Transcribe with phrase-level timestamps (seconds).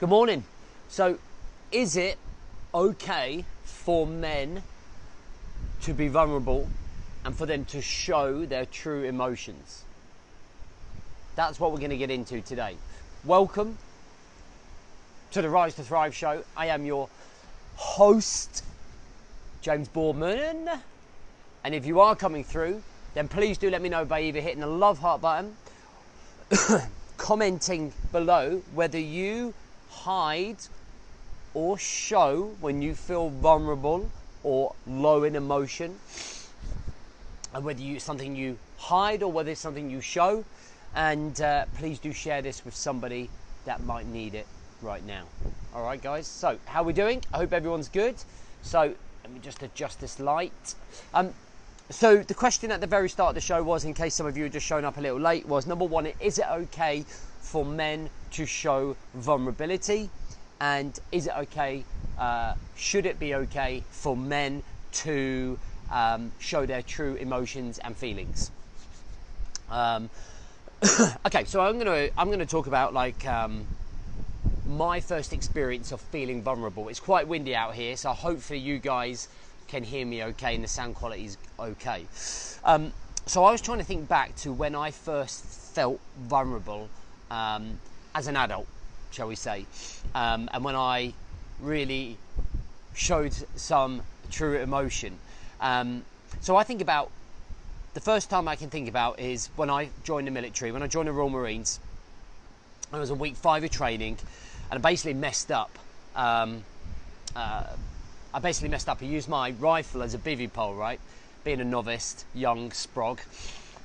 [0.00, 0.44] Good morning.
[0.88, 1.18] So,
[1.72, 2.18] is it
[2.72, 4.62] okay for men
[5.82, 6.68] to be vulnerable
[7.24, 9.82] and for them to show their true emotions?
[11.34, 12.76] That's what we're going to get into today.
[13.24, 13.76] Welcome
[15.32, 16.44] to the Rise to Thrive show.
[16.56, 17.08] I am your
[17.74, 18.62] host,
[19.62, 20.70] James Boardman.
[21.64, 22.84] And if you are coming through,
[23.14, 25.56] then please do let me know by either hitting the love heart button,
[27.16, 29.54] commenting below whether you
[29.90, 30.58] hide
[31.54, 34.10] or show when you feel vulnerable
[34.42, 35.98] or low in emotion,
[37.54, 40.44] and whether you something you hide or whether it's something you show.
[40.94, 43.28] And uh, please do share this with somebody
[43.64, 44.46] that might need it
[44.80, 45.24] right now.
[45.74, 46.26] All right, guys.
[46.26, 47.22] So, how are we doing?
[47.32, 48.14] I hope everyone's good.
[48.62, 50.74] So, let me just adjust this light.
[51.12, 51.34] Um,
[51.90, 54.36] so the question at the very start of the show was, in case some of
[54.36, 57.04] you had just shown up a little late, was number one, is it okay
[57.40, 60.10] for men to show vulnerability?
[60.60, 61.84] And is it okay,
[62.18, 65.58] uh, should it be okay for men to
[65.90, 68.50] um, show their true emotions and feelings?
[69.70, 70.10] Um,
[71.26, 73.66] okay, so I'm gonna I'm gonna talk about like um,
[74.66, 76.88] my first experience of feeling vulnerable.
[76.88, 79.28] It's quite windy out here, so hopefully you guys
[79.68, 82.06] can hear me okay and the sound quality is okay.
[82.64, 82.92] Um,
[83.26, 86.88] so I was trying to think back to when I first felt vulnerable
[87.30, 87.78] um,
[88.14, 88.66] as an adult,
[89.10, 89.66] shall we say,
[90.14, 91.12] um, and when I
[91.60, 92.16] really
[92.94, 95.18] showed some true emotion.
[95.60, 96.04] Um,
[96.40, 97.10] so I think about
[97.94, 100.72] the first time I can think about is when I joined the military.
[100.72, 101.80] When I joined the Royal Marines,
[102.92, 104.18] I was on week five of training,
[104.70, 105.78] and I basically messed up.
[106.16, 106.64] Um,
[107.36, 107.64] uh,
[108.32, 108.98] I basically messed up.
[109.00, 111.00] I used my rifle as a bivy pole, right?
[111.44, 113.20] Being a novice, young sprog.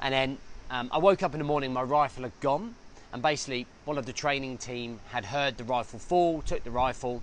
[0.00, 0.38] And then
[0.70, 2.76] um, I woke up in the morning, my rifle had gone.
[3.12, 7.20] And basically, one of the training team had heard the rifle fall, took the rifle.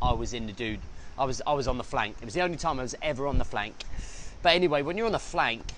[0.00, 0.78] I was in the dude.
[1.18, 2.16] I was, I was on the flank.
[2.20, 3.74] It was the only time I was ever on the flank.
[4.42, 5.72] But anyway, when you're on the flank,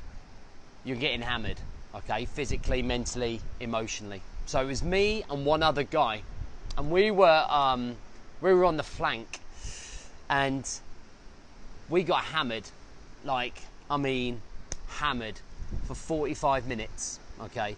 [0.84, 1.58] you're getting hammered,
[1.94, 2.26] okay?
[2.26, 4.20] Physically, mentally, emotionally.
[4.44, 6.22] So it was me and one other guy.
[6.76, 7.96] And we were, um,
[8.42, 9.40] we were on the flank
[10.28, 10.68] and
[11.88, 12.64] we got hammered.
[13.24, 14.40] Like i mean
[14.88, 15.40] hammered
[15.86, 17.76] for 45 minutes okay?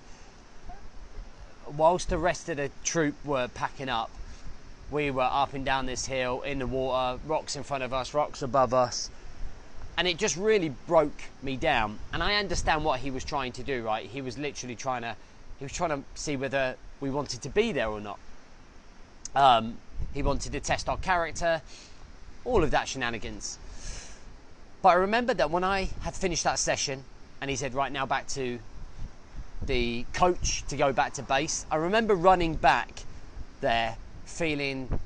[1.76, 4.10] Whilst the rest of the troop were packing up
[4.90, 8.14] we were up and down this hill in the water rocks in front of us
[8.14, 9.10] rocks above us.
[9.98, 11.98] And it just really broke me down.
[12.12, 14.06] And i understand what he was trying to do right?
[14.06, 15.16] He was literally trying to
[15.58, 18.18] he was trying to see whether we wanted to be there or not.
[19.34, 19.76] Um,
[20.14, 21.60] he wanted to test our character
[22.48, 23.58] all of that shenanigans.
[24.80, 27.04] But I remember that when I had finished that session
[27.40, 28.58] and he said, right now back to
[29.66, 32.88] the coach to go back to base, I remember running back
[33.60, 34.98] there feeling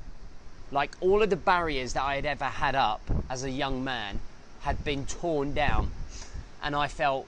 [0.70, 4.20] like all of the barriers that I had ever had up as a young man
[4.60, 5.90] had been torn down
[6.62, 7.26] and I felt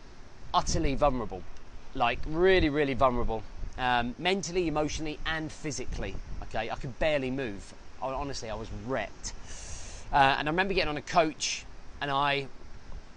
[0.55, 1.43] utterly vulnerable.
[1.95, 3.43] Like really, really vulnerable.
[3.77, 6.15] Um, mentally, emotionally, and physically.
[6.45, 7.75] Okay, I could barely move.
[8.01, 9.33] Honestly, I was wrecked.
[10.15, 11.65] Uh, and I remember getting on a coach,
[12.01, 12.47] and I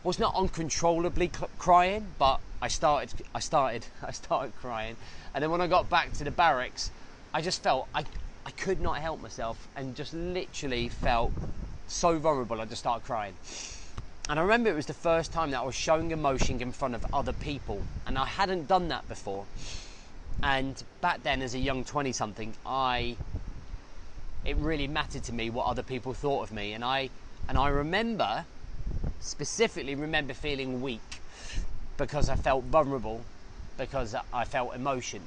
[0.04, 4.96] was not uncontrollably crying, but I started, I started, I started crying.
[5.36, 6.90] And then when I got back to the barracks,
[7.36, 8.04] I just felt I,
[8.48, 11.32] I could not help myself, and just literally felt
[11.88, 12.60] so vulnerable.
[12.60, 13.36] I just started crying.
[14.28, 16.96] And I remember it was the first time that I was showing emotion in front
[16.96, 19.46] of other people, and I hadn't done that before.
[20.42, 23.18] And back then, as a young 20 something, I
[24.48, 26.72] it really mattered to me what other people thought of me.
[26.72, 27.10] And I,
[27.50, 28.46] and I remember,
[29.20, 31.20] specifically remember feeling weak
[31.98, 33.22] because I felt vulnerable,
[33.78, 35.22] because I felt emotion.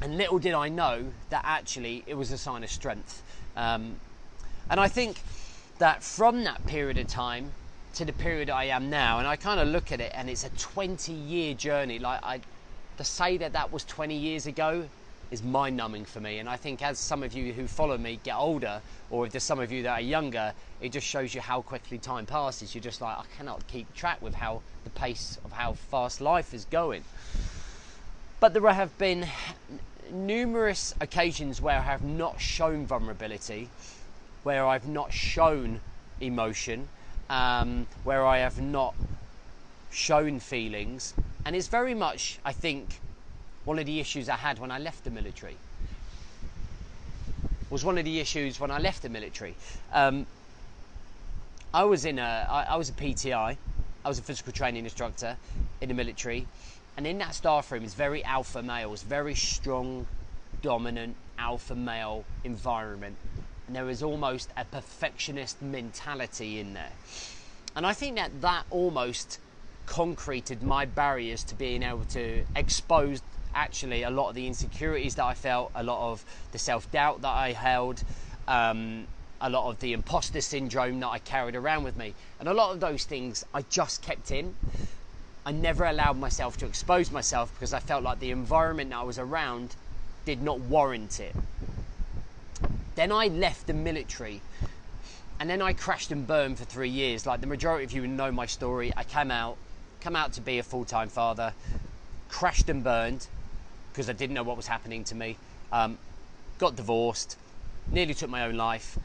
[0.00, 3.22] And little did I know that actually it was a sign of strength.
[3.56, 3.96] Um,
[4.70, 5.20] and I think
[5.78, 7.52] that from that period of time
[7.94, 10.44] to the period I am now, and I kind of look at it and it's
[10.44, 11.98] a 20 year journey.
[11.98, 12.40] Like I,
[12.96, 14.88] to say that that was 20 years ago
[15.30, 16.38] is mind numbing for me.
[16.38, 19.44] And I think as some of you who follow me get older, or if there's
[19.44, 22.74] some of you that are younger, it just shows you how quickly time passes.
[22.74, 26.52] You're just like, I cannot keep track with how the pace of how fast life
[26.52, 27.04] is going.
[28.40, 29.26] But there have been
[30.10, 33.68] numerous occasions where I have not shown vulnerability,
[34.42, 35.80] where I've not shown
[36.20, 36.88] emotion,
[37.28, 38.94] um, where I have not
[39.90, 41.14] shown feelings.
[41.44, 43.00] And it's very much, I think,
[43.64, 45.56] one of the issues I had when I left the military.
[47.68, 49.54] Was one of the issues when I left the military.
[49.92, 50.26] Um,
[51.72, 53.56] I was in a, I, I was a PTI,
[54.04, 55.36] I was a physical training instructor
[55.80, 56.46] in the military,
[56.96, 60.06] and in that staff room is very alpha males, very strong,
[60.62, 63.16] dominant alpha male environment.
[63.66, 66.92] And there was almost a perfectionist mentality in there.
[67.76, 69.38] And I think that that almost
[69.86, 73.22] concreted my barriers to being able to expose
[73.54, 77.22] actually a lot of the insecurities that I felt, a lot of the self doubt
[77.22, 78.02] that I held,
[78.48, 79.06] um,
[79.40, 82.14] a lot of the imposter syndrome that I carried around with me.
[82.38, 84.54] And a lot of those things I just kept in.
[85.46, 89.02] I never allowed myself to expose myself because I felt like the environment that I
[89.02, 89.74] was around
[90.26, 91.34] did not warrant it.
[92.94, 94.42] Then I left the military
[95.40, 97.24] and then I crashed and burned for three years.
[97.24, 98.92] Like the majority of you know my story.
[98.94, 99.56] I came out,
[100.02, 101.54] come out to be a full time father,
[102.28, 103.26] crashed and burned
[104.00, 105.36] because I didn't know what was happening to me.
[105.70, 105.98] Um,
[106.56, 107.36] got divorced,
[107.92, 108.98] nearly took my own life.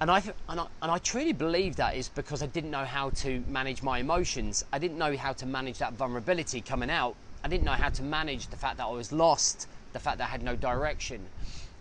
[0.00, 3.10] And I, and I, and I truly believe that is because I didn't know how
[3.10, 4.64] to manage my emotions.
[4.72, 7.14] I didn't know how to manage that vulnerability coming out.
[7.44, 10.24] I didn't know how to manage the fact that I was lost, the fact that
[10.24, 11.20] I had no direction.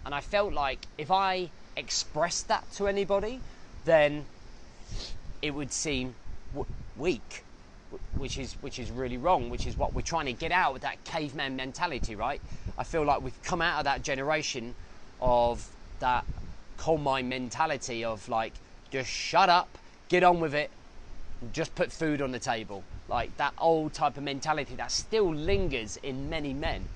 [0.05, 3.39] And I felt like if I expressed that to anybody,
[3.85, 4.25] then
[5.41, 6.15] it would seem
[6.97, 7.45] weak,
[8.17, 9.49] which is which is really wrong.
[9.49, 12.41] Which is what we're trying to get out of that caveman mentality, right?
[12.77, 14.75] I feel like we've come out of that generation
[15.21, 15.67] of
[15.99, 16.25] that
[16.77, 18.53] coal mine mentality of like
[18.91, 19.77] just shut up,
[20.07, 20.71] get on with it,
[21.51, 22.83] just put food on the table.
[23.07, 26.87] Like that old type of mentality that still lingers in many men.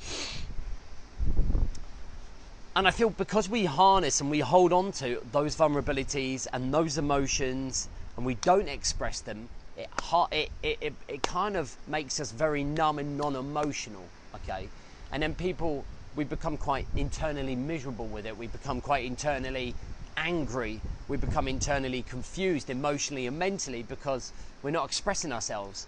[2.76, 6.98] And I feel because we harness and we hold on to those vulnerabilities and those
[6.98, 7.88] emotions
[8.18, 9.90] and we don't express them, it,
[10.32, 14.04] it, it, it, kind of makes us very numb and non emotional,
[14.36, 14.68] okay?
[15.12, 15.86] And then people,
[16.16, 18.38] we become quite internally miserable with it.
[18.38, 19.74] We become quite internally
[20.18, 20.80] angry.
[21.08, 24.32] We become internally confused emotionally and mentally because
[24.62, 25.88] we're not expressing ourselves.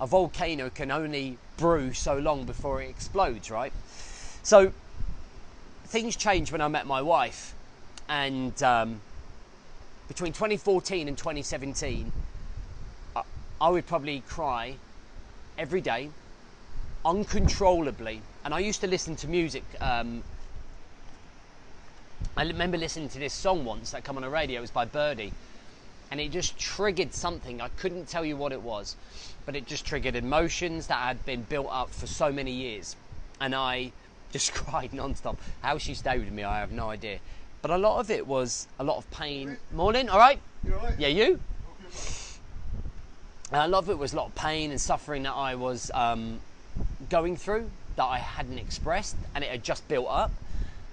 [0.00, 3.72] A volcano can only brew so long before it explodes, right?
[4.42, 4.72] So,
[5.84, 7.54] things changed when I met my wife,
[8.08, 9.00] and um,
[10.08, 12.29] between 2014 and 2017, I,
[13.60, 14.76] I would probably cry
[15.58, 16.08] every day,
[17.04, 18.22] uncontrollably.
[18.42, 19.64] And I used to listen to music.
[19.82, 20.22] Um,
[22.38, 24.58] I remember listening to this song once that come on the radio.
[24.58, 25.34] It was by Birdy,
[26.10, 27.60] and it just triggered something.
[27.60, 28.96] I couldn't tell you what it was,
[29.44, 32.96] but it just triggered emotions that had been built up for so many years,
[33.42, 33.92] and I
[34.32, 35.38] just cried non-stop.
[35.60, 37.18] How she stayed with me, I have no idea.
[37.60, 39.58] But a lot of it was a lot of pain.
[39.74, 40.40] Morning, all right?
[40.64, 40.94] You all right?
[40.98, 41.40] Yeah, you?
[43.52, 46.40] A lot of it was a lot of pain and suffering that I was um,
[47.08, 50.30] going through that I hadn't expressed, and it had just built up.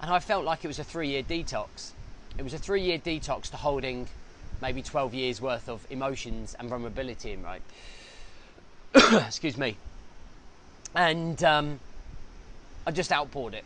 [0.02, 1.92] And I felt like it was a three-year detox.
[2.38, 4.08] It was a three-year detox to holding
[4.62, 7.62] maybe 12 years worth of emotions and vulnerability in, right?
[9.28, 9.78] Excuse me.
[10.96, 11.80] And um,
[12.86, 13.66] I just outpoured it.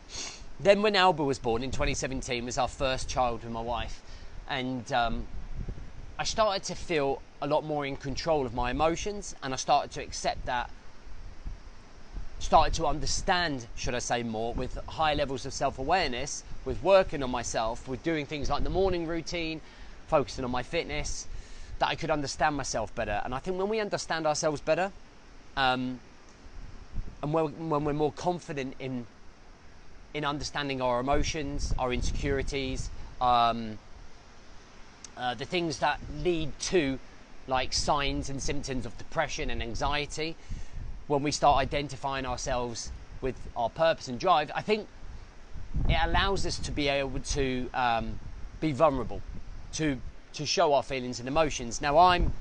[0.59, 4.01] Then when Alba was born in 2017 was our first child with my wife,
[4.47, 5.25] and um,
[6.21, 9.89] I started to feel a lot more in control of my emotions, and I started
[9.93, 10.69] to accept that.
[12.37, 17.23] Started to understand, should I say, more with high levels of self awareness, with working
[17.23, 19.61] on myself, with doing things like the morning routine,
[20.09, 21.25] focusing on my fitness,
[21.79, 23.19] that I could understand myself better.
[23.25, 24.91] And I think when we understand ourselves better,
[25.57, 25.99] um,
[27.23, 29.07] and when, when we're more confident in
[30.13, 33.79] in understanding our emotions, our insecurities, um,
[35.21, 36.97] uh, the things that lead to
[37.47, 40.35] like signs and symptoms of depression and anxiety,
[41.07, 44.87] when we start identifying ourselves with our purpose and drive, I think
[45.87, 48.19] it allows us to be able to um,
[48.59, 49.21] be vulnerable,
[49.73, 49.97] to
[50.33, 51.81] to show our feelings and emotions.
[51.81, 52.33] Now I'm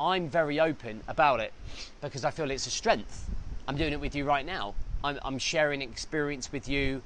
[0.00, 1.52] I'm very open about it
[2.00, 3.30] because I feel it's a strength.
[3.68, 4.74] I'm doing it with you right now.
[5.04, 7.02] I'm, I'm sharing experience with you.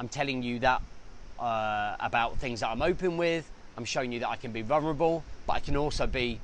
[0.00, 0.80] I'm telling you that
[1.38, 3.50] uh, about things that I'm open with.
[3.76, 6.40] I'm showing you that I can be vulnerable, but I can also be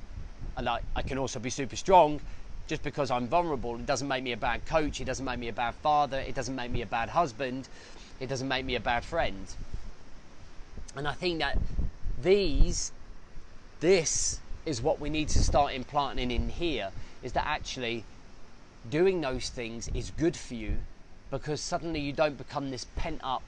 [0.61, 2.19] like I can also be super strong.
[2.67, 5.01] Just because I'm vulnerable, it doesn't make me a bad coach.
[5.01, 6.19] It doesn't make me a bad father.
[6.19, 7.67] It doesn't make me a bad husband.
[8.19, 9.45] It doesn't make me a bad friend.
[10.95, 11.57] And I think that
[12.21, 12.91] these,
[13.79, 16.91] this is what we need to start implanting in here.
[17.23, 18.03] Is that actually
[18.89, 20.77] doing those things is good for you
[21.29, 23.41] because suddenly you don't become this pent up,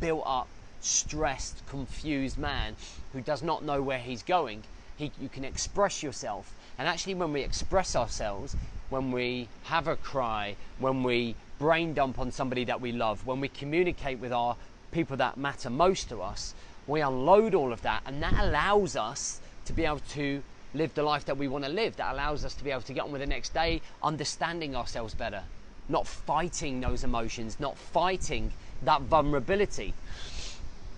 [0.00, 0.48] built up,
[0.84, 2.76] stressed, confused man
[3.12, 4.64] who does not know where he's going.
[4.96, 6.52] He, you can express yourself.
[6.78, 8.56] And actually, when we express ourselves,
[8.90, 13.40] when we have a cry, when we brain dump on somebody that we love, when
[13.40, 14.56] we communicate with our
[14.90, 16.54] people that matter most to us,
[16.86, 20.42] we unload all of that, and that allows us to be able to
[20.74, 22.94] live the life that we want to live that allows us to be able to
[22.94, 25.42] get on with the next day understanding ourselves better
[25.88, 29.94] not fighting those emotions, not fighting that vulnerability.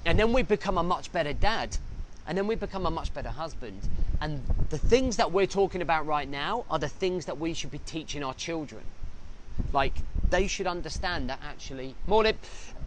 [0.07, 1.77] And then we become a much better dad.
[2.27, 3.89] And then we become a much better husband.
[4.21, 7.71] And the things that we're talking about right now are the things that we should
[7.71, 8.83] be teaching our children.
[9.73, 9.95] Like,
[10.31, 12.39] they should understand that actually, morning,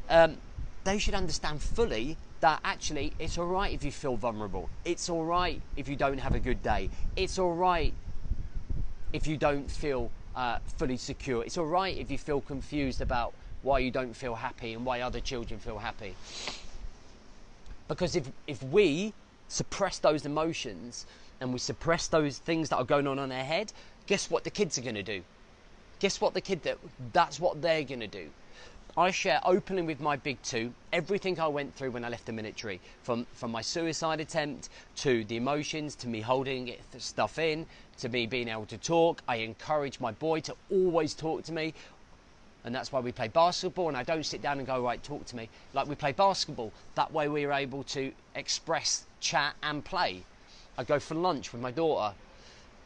[0.09, 0.37] um,
[0.83, 4.69] they should understand fully that actually it's all right if you feel vulnerable.
[4.85, 6.89] It's all right if you don't have a good day.
[7.15, 7.93] It's all right
[9.11, 11.43] if you don't feel uh, fully secure.
[11.43, 13.33] It's all right if you feel confused about
[13.63, 16.15] why you don't feel happy and why other children feel happy.
[17.87, 19.13] Because if, if we
[19.47, 21.05] suppress those emotions
[21.39, 23.71] and we suppress those things that are going on in their head,
[24.07, 25.21] guess what the kids are going to do?
[25.99, 26.77] Guess what the kid that
[27.13, 28.29] that's what they're going to do.
[28.95, 32.31] I share openly with my big two everything I went through when I left the
[32.31, 37.67] military, from from my suicide attempt to the emotions to me holding stuff in
[37.99, 39.21] to me being able to talk.
[39.27, 41.75] I encourage my boy to always talk to me,
[42.63, 43.87] and that's why we play basketball.
[43.87, 46.71] And I don't sit down and go right, talk to me like we play basketball.
[46.95, 50.23] That way we are able to express, chat, and play.
[50.77, 52.13] I go for lunch with my daughter,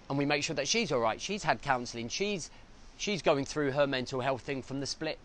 [0.10, 1.20] and we make sure that she's all right.
[1.20, 2.10] She's had counselling.
[2.10, 2.50] She's
[2.98, 5.18] she's going through her mental health thing from the split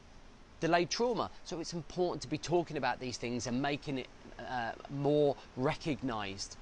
[0.60, 1.30] delayed trauma.
[1.44, 6.56] So it's important to be talking about these things and making it uh, more recognised.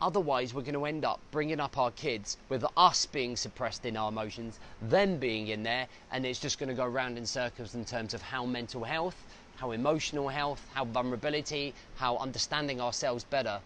[0.00, 3.96] Otherwise, we're going to end up bringing up our kids with us being suppressed in
[3.96, 7.74] our emotions, them being in there, and it's just going to go round in circles
[7.74, 9.16] in terms of how mental health,
[9.56, 13.58] how emotional health, how vulnerability, how understanding ourselves better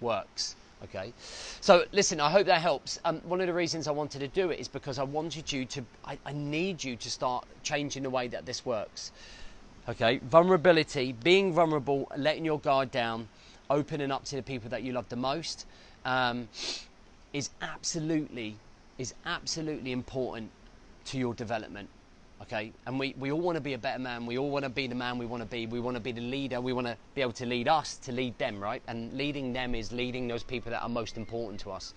[0.00, 0.56] works.
[0.84, 1.14] Okay,
[1.62, 3.00] so listen, I hope that helps.
[3.06, 5.64] Um, one of the reasons I wanted to do it is because I wanted you
[5.64, 9.10] to, I, I need you to start changing the way that this works.
[9.88, 13.28] Okay, vulnerability, being vulnerable, letting your guard down,
[13.70, 15.66] opening up to the people that you love the most,
[16.04, 16.48] um,
[17.32, 18.56] is absolutely
[18.98, 20.50] is absolutely important
[21.04, 21.88] to your development
[22.42, 22.72] okay?
[22.86, 24.26] And we, we all want to be a better man.
[24.26, 25.66] We all want to be the man we want to be.
[25.66, 26.60] We want to be the leader.
[26.60, 28.82] We want to be able to lead us to lead them right?
[28.88, 31.94] And leading them is leading those people that are most important to us.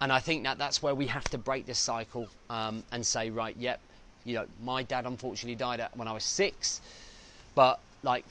[0.00, 3.30] And i think that that's where we have to break this cycle um, and say
[3.30, 3.80] right yep
[4.24, 6.80] you know my dad unfortunately died when i was six
[7.54, 8.24] but like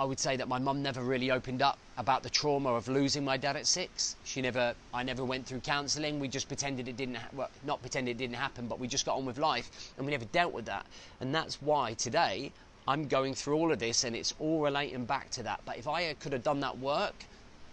[0.00, 3.24] I would say that my mum never really opened up about the trauma of losing
[3.24, 4.14] my dad at six.
[4.24, 6.20] She never, I never went through counselling.
[6.20, 9.04] We just pretended it didn't, ha- well, not pretended it didn't happen, but we just
[9.04, 10.86] got on with life and we never dealt with that.
[11.20, 12.52] And that's why today
[12.86, 15.62] I'm going through all of this and it's all relating back to that.
[15.64, 17.14] But if I could have done that work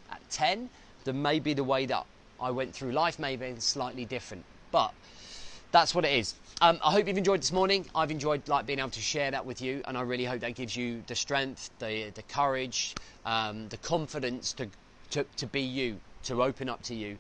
[0.10, 0.70] at 10,
[1.04, 2.08] then maybe the way that
[2.42, 4.44] I went through life may have been slightly different.
[4.72, 4.94] But
[5.76, 6.36] that's what it is.
[6.62, 7.86] Um, I hope you've enjoyed this morning.
[7.94, 10.56] I've enjoyed like being able to share that with you, and I really hope that
[10.56, 14.70] gives you the strength, the the courage, um, the confidence to,
[15.10, 17.18] to to be you, to open up to you.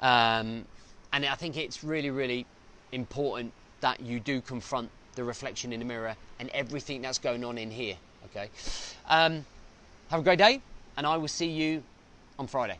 [0.00, 0.64] Um,
[1.12, 2.46] and I think it's really, really
[2.92, 7.58] important that you do confront the reflection in the mirror and everything that's going on
[7.58, 7.96] in here.
[8.30, 8.48] Okay.
[9.06, 9.44] Um,
[10.10, 10.62] have a great day,
[10.96, 11.82] and I will see you
[12.38, 12.78] on Friday.